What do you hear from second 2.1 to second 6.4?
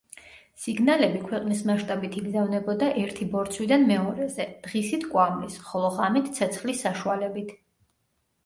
იგზავნებოდა ერთი ბორცვიდან მეორეზე, დღისით კვამლის, ხოლო ღამით